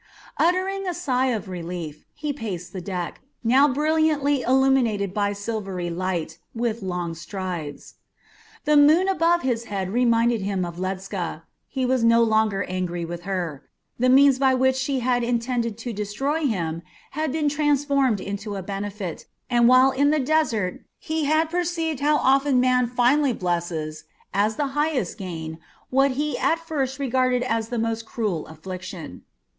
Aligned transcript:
Uttering 0.39 0.87
a 0.87 0.95
sigh 0.95 1.27
of 1.27 1.47
relief, 1.47 2.05
he 2.15 2.33
paced 2.33 2.73
the 2.73 2.81
deck 2.81 3.21
now 3.43 3.67
brilliantly 3.71 4.41
illuminated 4.41 5.13
by 5.13 5.31
silvery 5.31 5.91
light 5.91 6.39
with 6.55 6.81
long 6.81 7.13
strides. 7.13 7.97
The 8.65 8.75
moon 8.75 9.07
above 9.07 9.43
his 9.43 9.65
head 9.65 9.91
reminded 9.91 10.41
him 10.41 10.65
of 10.65 10.77
Ledscha. 10.79 11.43
He 11.67 11.85
was 11.85 12.03
no 12.03 12.23
longer 12.23 12.63
angry 12.63 13.05
with 13.05 13.25
her. 13.25 13.69
The 13.99 14.09
means 14.09 14.39
by 14.39 14.55
which 14.55 14.75
she 14.75 15.01
had 15.01 15.23
intended 15.23 15.77
to 15.77 15.93
destroy 15.93 16.47
him 16.47 16.81
had 17.11 17.31
been 17.31 17.47
transformed 17.47 18.19
into 18.19 18.55
a 18.55 18.63
benefit, 18.63 19.27
and 19.51 19.67
while 19.67 19.91
in 19.91 20.09
the 20.09 20.19
desert 20.19 20.79
he 20.97 21.25
had 21.25 21.51
perceived 21.51 21.99
how 21.99 22.17
often 22.17 22.59
man 22.59 22.87
finally 22.87 23.33
blesses, 23.33 24.05
as 24.33 24.55
the 24.55 24.69
highest 24.73 25.19
gain, 25.19 25.59
what 25.91 26.09
he 26.17 26.39
at 26.39 26.57
first 26.57 26.97
regarded 26.97 27.43
as 27.43 27.69
the 27.69 27.77
most 27.77 28.07
cruel 28.07 28.47
affliction. 28.47 29.21